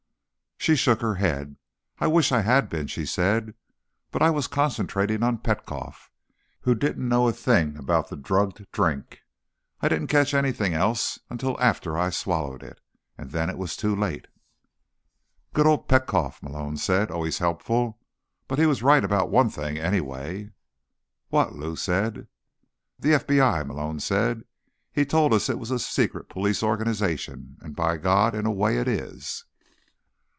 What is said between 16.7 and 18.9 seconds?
said. "Always helpful. But he was